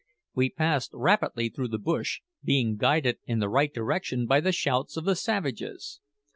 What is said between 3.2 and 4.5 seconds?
in the right direction by